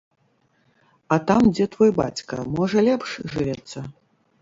[1.17, 3.89] А там, дзе твой бацька, можа лепш жывецца?